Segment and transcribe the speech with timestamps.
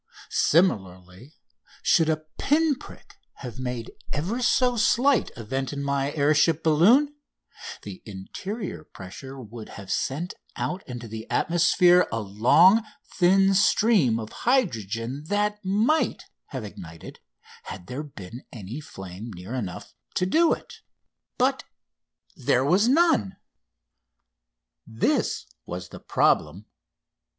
[0.31, 1.35] Similarly,
[1.83, 6.63] should a pin prick have made ever so slight a vent in my air ship
[6.63, 7.13] balloon,
[7.83, 12.81] the interior pressure would have sent out into the atmosphere a long
[13.13, 17.19] thin stream of hydrogen that might have ignited
[17.65, 20.81] had there been any flame near enough to do it.
[21.37, 21.63] But
[22.35, 23.35] there was none.
[24.83, 26.65] This was the problem.